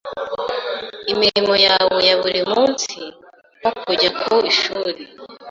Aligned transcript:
imirimo 1.11 1.53
yawe 1.67 1.99
ya 2.09 2.15
buri 2.21 2.41
munsi, 2.51 2.99
nko 3.59 3.71
kujya 3.83 4.09
ku 4.21 4.33
ishuri. 4.51 5.01